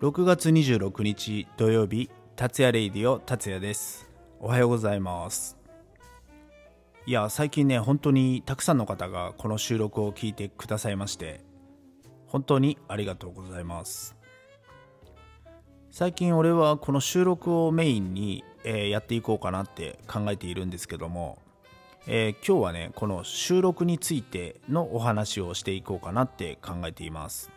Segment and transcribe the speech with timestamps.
[0.00, 4.10] 6月26日土曜日達也レイディオ達也です。
[4.40, 5.56] おはようございます。
[7.06, 11.42] いや最近ね本当にたくさんの方がこの収録を聞いてくださいまして
[12.26, 14.16] 本当にありがとうございます。
[15.92, 21.38] 最近俺はこの収録をメインに、えやっていこうかなって考えているんですけども、
[22.08, 27.52] えー今日はねこの収録についてのお話をしていこうかなって考えています。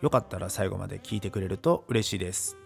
[0.00, 2.56] よかったら最後まで聞いてくれると嬉しいです。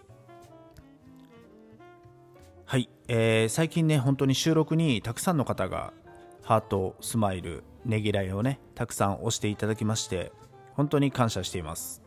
[2.65, 5.93] はい、えー最近ね本当に収録にたくさんの方が
[6.41, 10.31] ハートスマイルねぎらいをねたくさん押していただきまして
[10.73, 12.01] 本当に感謝しています、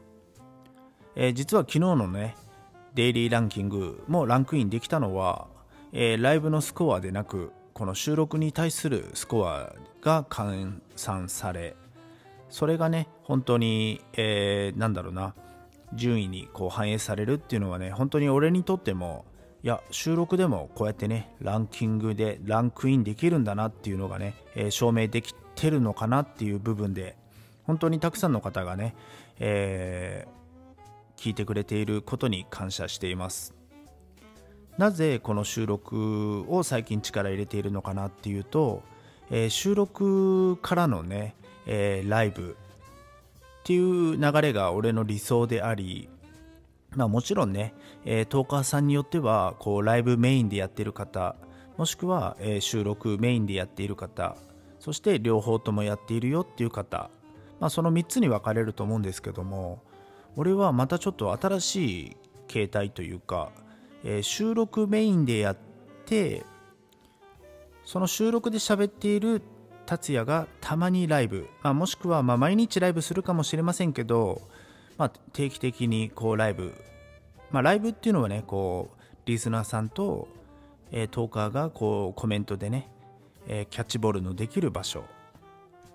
[1.14, 2.34] えー実は昨日のね
[2.94, 5.46] デイリーランキングもランクインできたのは、
[5.92, 11.76] えーライブのスコアでなくこの収録に対するスコアが換算され
[12.48, 15.34] それがね本当に、えーなんだろうな。
[15.94, 19.24] 順位にこう反映されるっていうのはね本当に俺にとっても
[19.62, 27.16] いや収録でもこうやってねランキングでランクインできるんだなっていうのがね、えー証明できてるのかなっていう部分で
[27.62, 28.94] 本当にたくさんの方がね、
[29.38, 30.36] えー
[31.16, 33.54] 聞いてくれていることに感謝しています。
[34.76, 38.82] なぜこの収録を最近力入れているのかなっていうと、
[39.30, 41.34] えー収録からのね、
[41.66, 42.56] えーライブ。
[43.60, 46.08] っていう流れが俺の理想であり、
[46.94, 51.34] まあ、もちろんね、えートーカーさんによってはこうライブメインでやってる方
[51.76, 54.36] もしくは、えー収録メインでやっている方
[54.78, 57.10] そして両方ともやっているよっていう方、
[57.58, 59.82] まあ、その3つに分かれると思うんですけども
[60.36, 63.50] 俺はまたちょっと新しい形態というか、
[64.04, 65.56] えー収録メインでやっ
[66.06, 66.44] て
[67.84, 69.42] その収録で喋っている
[69.86, 74.42] 達也がたまにライブ、まあ、もしくはまあ毎日ライブするかもしれませんけど、
[74.98, 76.74] まあ、定期的にこうライブ、
[77.50, 80.28] まあ、ライブっていうのはねこうリスナーさんと、
[80.92, 82.88] えートーカーがこうコメントでね、
[83.48, 85.04] えーキャッチボールのできる場所。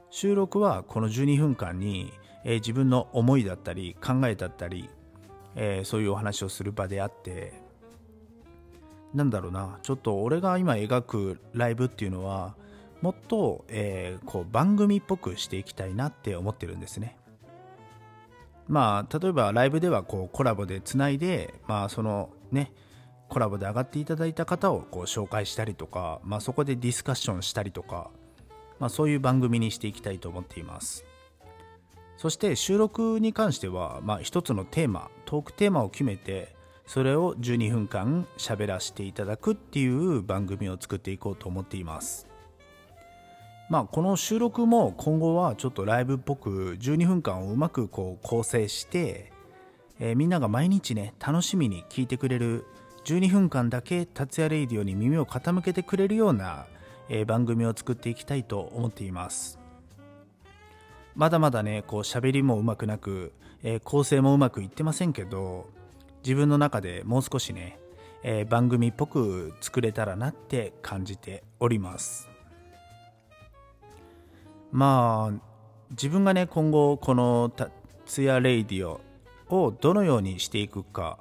[0.10, 2.12] 収録はこの12分間に、
[2.44, 4.90] えー自分の思いだったり考えだったり、
[5.56, 7.54] えーそういうお話をする場であって。
[9.14, 9.80] なんだろうな。
[9.82, 12.56] ちょっと俺が今描くライブっていうのは
[13.02, 17.18] もっと、えーこう番組っぽくしていきたいなって思ってるんですね。
[18.68, 22.72] まあ例えばライブではこうコラボでつないでまあそのね
[23.32, 28.12] コラボで上がっていただいた方をこう紹介したりとか、まあ、そこでディスカッションしたりとか、
[28.78, 31.06] まあ、そういう番組にしていきたいと思っています。
[32.18, 42.31] そして収録に関しては、まあ、一つのテーマトークテーマを決めてそれを12分間喋らせていただくっていう番組を作っていこうと思っています。
[43.72, 49.32] まあこの収録も今後はちょっとライブっぽく12分間をうまくこう構成して、
[49.98, 52.66] えーみんなが毎日ね楽しみに聞いてくれる
[53.06, 56.66] 12分間だけ達也レイディオに耳を傾けてくれるような、
[57.08, 59.58] えー番組を作っていきたいと思っています。
[61.16, 63.32] まだまだねこう喋りもうまくなく、
[63.64, 65.70] えー構成もうまくいってませんけど
[66.26, 67.80] 自分の中でもう少しね、
[68.24, 72.31] えー番組っぽく作れたらなって感じております。
[74.72, 75.42] まあ
[75.92, 77.70] 自分がね今後この「タ
[78.06, 79.02] ツヤレイディオ」
[79.50, 81.20] をどのようにしていくか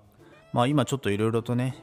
[0.52, 1.76] まあ今ちょっといろいろとね、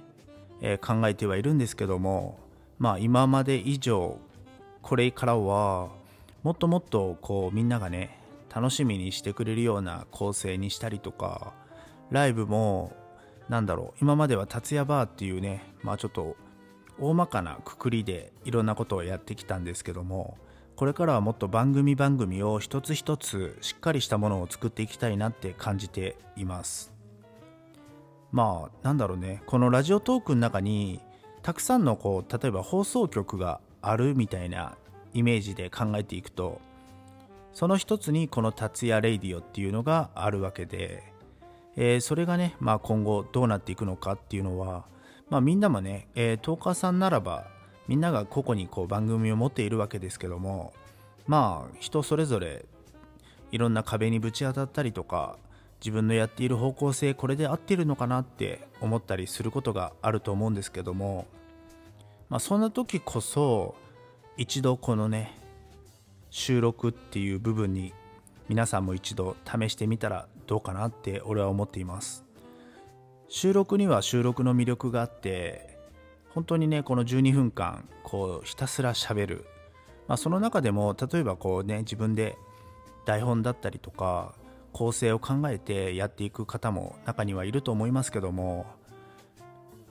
[0.62, 2.40] えー考えてはいるんですけども
[2.80, 4.20] まあ今まで以上
[4.82, 5.90] これからは
[6.44, 8.18] もっともっとこうみんながね
[8.54, 11.54] 楽しみにしてくれるような構成にしたりとか
[12.10, 12.96] ライブも
[13.50, 16.38] なんだろう今までは達也バーっていうねまあちょっと
[17.00, 20.38] 大まかなくくりでいろんなことをやってきたんですけども
[20.78, 26.94] これからはもっと番組番組を一つ一つしっかりしたものを作っていきたいなって感じています。
[28.32, 29.42] まあなんだろうね。
[29.48, 31.02] このラジオトークの中に
[31.42, 34.78] たくさんのこう例えば放送局があるみたいな
[35.16, 36.62] イメージで考えていくと
[37.54, 41.04] その一つにこの達也レイディオっていうのがあるわけで、
[41.76, 44.86] えーそれがね、まあ、今後どうなっていくのかっていうのは、
[45.32, 47.48] まあ、みんなもね、えートーカーさんならば
[47.88, 50.74] みんなが個々にこう番組を持っているわけですけども
[51.26, 52.66] まあ人それぞれ
[53.52, 55.38] いろんな壁にぶち当たったりとか
[55.80, 61.28] 自分のやっている方向性これで合ってるのかなって思ったりすることがあると思うんですけども、
[62.30, 63.76] まあ、そんな時こそ
[64.38, 65.38] 一度このね
[66.30, 67.94] 収録っていう部分に
[68.50, 72.24] 皆さんも一度試してみたらどうかなって俺は思っています。
[73.30, 75.77] 収録には収録の魅力があって
[76.38, 79.46] 本当にねこの12分間こうひたすら喋る、
[80.08, 82.38] まあ、その中でも例えばこうね自分で
[83.06, 84.36] 台本だったりとか
[84.72, 88.68] 構成を考えてやっていく方も中にはいると思いますけども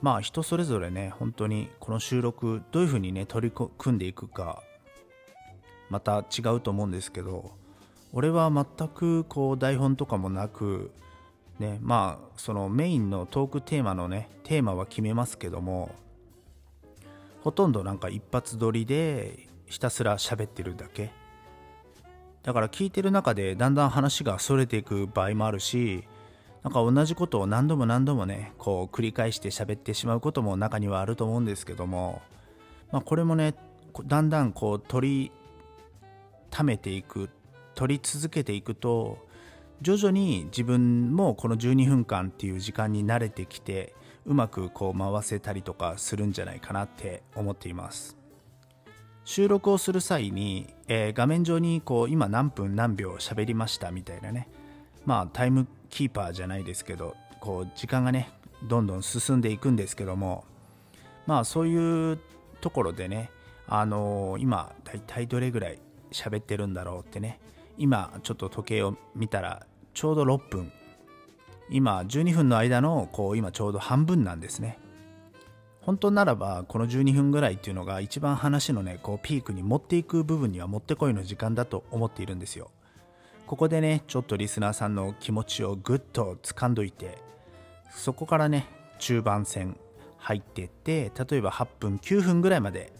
[0.01, 4.63] まあ人それぞれね本当にこの収録どういうふうにね取り組んでいくか
[5.89, 7.51] また違うと思うんですけど
[8.13, 10.91] 俺は全くこう台本とかもなく
[11.59, 15.93] ねまあそのメインのトークテーマのねテーマは決めますけども
[17.41, 21.11] ほとんどなんか一発撮りでひたすら喋ってるだけ。
[22.43, 26.05] だから聞いてる中でだんだん話がそれていく場合もあるし
[26.63, 32.21] なんか同じことを何度も何度もねこう繰り返して喋ってしまうことも中にはあると思うんですけども、
[32.89, 33.53] まあ、これもね
[34.05, 35.31] だんだんこう取り
[36.49, 37.29] ためていく
[37.75, 39.27] 取り続けていくと
[39.81, 43.93] 徐々に自分もこの12分間っていう時間に慣れてきて
[44.27, 48.17] うまくこう回せたりとかするんじゃないかなって思っています。
[49.23, 54.49] 収録をする際に、えー、画面上にこう今何分何秒喋りましたみたいなね。
[55.05, 58.29] まあタイムキーパーじゃないですけどこう時間がね
[58.63, 60.43] どんどん進んでいくんですけども。
[61.25, 62.19] まあそういう
[62.59, 63.31] ところでね
[63.67, 65.79] あのー、今大体どれぐらい
[66.11, 67.39] 喋ってるんだろうってね。
[67.77, 70.71] 今ちょっと時計を見たらちょうど6分。
[71.69, 74.79] 今12分の間のこう今ちょうど半分なんですね
[75.81, 82.71] 本当ならばこの12分ぐらいっていうのが一番話のねこうピークに持っていく部分にはもってこいの時間だと思っているんですよ
[83.45, 87.17] ここでねちょっとリスナーさんの気持ちをぐっと掴んどいて
[87.89, 88.67] そこからね
[88.99, 89.77] 中盤戦
[90.17, 92.91] 入ってって例えば8分9分ぐらいまで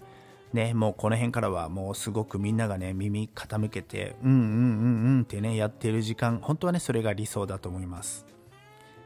[0.53, 8.25] ね、もうこの辺からはもうすごくみんながね、耳傾けて、うんうんうんうんってね、やってる時間、本当はね、それが理想だと思います。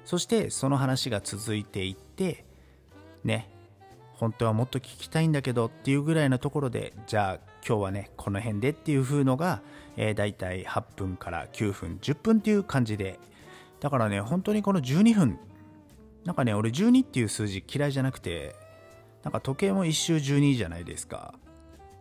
[0.06, 2.46] そしてその話が続いていって、
[3.24, 3.50] ね、
[4.22, 9.62] 本当はもっと聞きたいんだけどっていうぐらいのところで、じゃあ今日はね、この辺でっていう風のが、
[9.98, 13.20] えー、大体8分から9分、10分っていう感じで、
[13.80, 15.40] だからね、本当にこの12分、
[16.24, 18.56] なんかね、俺12っていう数字嫌いじゃなくて、
[19.24, 21.34] なんか時計も1周12じゃないですか。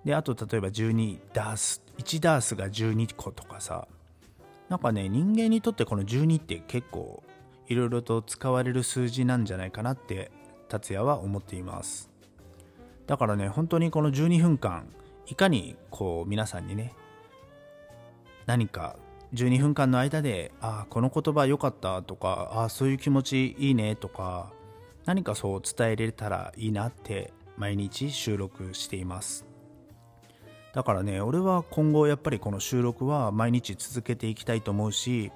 [0.05, 3.89] で、あと例えば12ダース、1ダースが12個とかさ、
[4.69, 7.23] なんかね、人間にとってこの12って結構
[7.71, 10.31] いろいろと使われる数字なんじゃないかなって
[10.69, 12.11] 達也は思っています。
[13.07, 14.93] だからね、本当にこの12分間、
[15.27, 16.93] いかにこう皆さんにね、
[18.45, 18.97] 何か
[19.33, 24.53] 12分間の間で、ああ、この言葉良かったとか、ああ、そういう気持ちいいねとか、
[25.07, 29.45] 何かそう伝えれたらいいなって毎日収録しています
[30.73, 35.33] だからね俺は今後やっぱりこの収録は毎日続けていきたいと思うし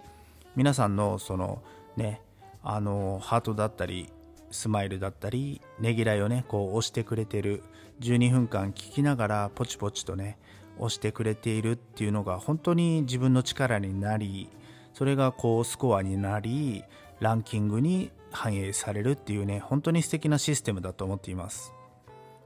[0.55, 1.63] 皆さんのその
[1.96, 2.20] ね
[2.62, 4.11] あのハートだったり
[4.50, 7.62] スマイルだったりねぎらいをねこう押してくれてる。
[8.00, 10.38] 12分間聞きながらポチポチとね
[10.79, 14.49] 押してくれているっていうのが本当に自分の力になり
[14.93, 16.85] それがこうスコアになり
[17.20, 21.73] ランキングに反映されるっていうね本当に素敵なシステムだと思っています。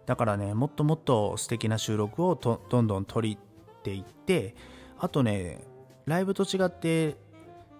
[0.06, 4.54] だからねもっともっと素敵な収録をどんどん撮りっていって
[4.98, 5.60] あとね
[6.06, 7.16] ライブと違って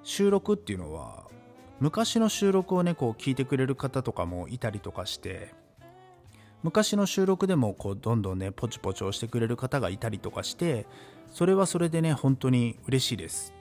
[0.02, 1.27] 収録っていうのは
[1.80, 5.54] 昔の収録をねこう聞いてくれる方とかもいたりとかして
[6.62, 10.86] 昔の収録でもこうどんどんねポチポチ押してくれる方がいたりとかして
[11.30, 13.54] それはそれでね本当に嬉しいです。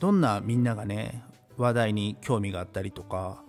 [0.00, 1.22] どんなみんながね
[1.56, 3.42] 話題に興味があったりとか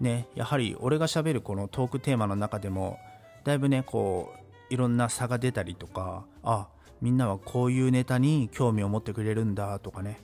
[0.00, 2.98] ねやはり俺がしゃべるこのトークテーマの中でも
[3.44, 6.68] だいぶねこういろんな差が出たりとかあ
[7.00, 10.20] みんなはこういうネタに興味を持ってくれるんだとかね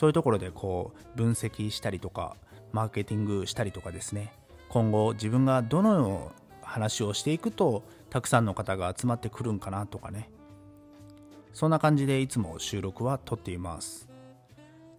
[0.00, 2.34] そういうところでこう分析したりとか
[2.72, 4.32] マーケティングしたりとかですね。
[4.70, 10.30] 今後自分がどのような話をしていくとたくさんの方が集まってくるんかなとかね。
[11.52, 14.08] そんな感じでいつも収録は撮っています。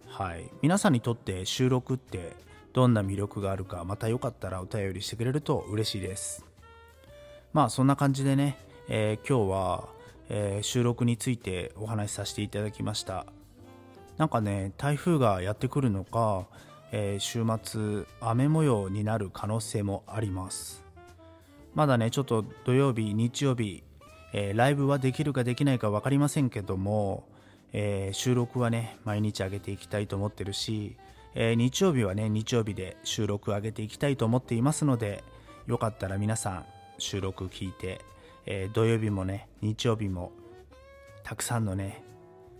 [0.06, 2.36] はい、皆さんにとって収録って
[2.72, 6.46] どんな魅力があるかまたよかったらお便りしてくれると嬉しいです。
[7.52, 8.56] まあそんな感じでね、
[8.86, 9.88] えー、今日は、
[10.28, 13.26] えー、収録についてお話しさせていただきました。
[14.22, 16.46] なんかね台風がやってくるのか、
[16.92, 20.84] えー、週末雨模様になる可能性もあります。
[21.74, 23.82] まだねちょっと土曜日日曜日、
[24.32, 27.24] えライブはできるかできないか分かりませんけども
[27.72, 30.96] えー、収録はね毎日上げていきたいと思ってるし、
[31.34, 35.24] えー、日曜日はね日曜日で収録上げていきたいと思っていますので
[35.66, 36.64] よかったら皆さん
[36.98, 38.02] 収録聞いて、
[38.46, 40.32] えー、土曜日もね日曜日も
[41.24, 42.04] たくさんのね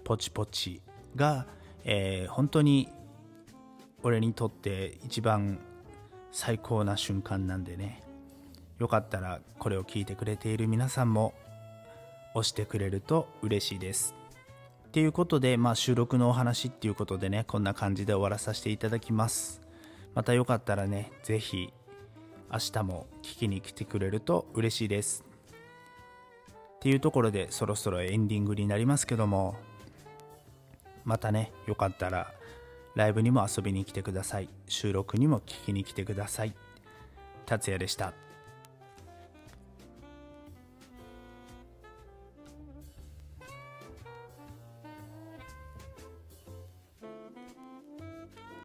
[0.04, 0.80] ポチポチ
[1.16, 1.46] が、
[1.84, 2.88] え本当に
[4.02, 5.58] 俺にとって一番
[6.30, 8.02] 最高な瞬間なんでね。
[8.78, 11.34] よかったらこれを聞いてくれている皆さんも
[12.34, 14.14] 押してくれると嬉しいです。
[14.88, 19.60] っていうことで、まあ、収録のお話っていうことでねこんな感じで終わらさせていただきます。
[20.14, 21.72] またよかったらね是非
[22.52, 25.24] 明日も聞きに来てくれると嬉しいです。
[26.76, 29.54] っていうところでそろそろエンディングになりますけども
[31.04, 32.32] またねよかったら
[32.94, 34.48] ライブにも遊びに来てください。
[34.68, 36.54] 収録にも聞きに来てください。
[37.46, 38.12] 達也でした。